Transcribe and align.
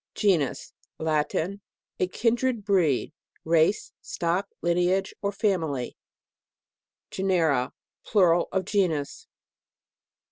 GENUS. 0.15 0.73
Latin. 0.97 1.61
A 1.99 2.07
kindred, 2.07 2.65
breed, 2.65 3.13
race, 3.45 3.91
stock, 4.01 4.49
lineage, 4.63 5.13
or 5.21 5.31
family, 5.31 5.95
GENERA. 7.11 7.71
Plural 8.03 8.47
of 8.51 8.65
genus. 8.65 9.27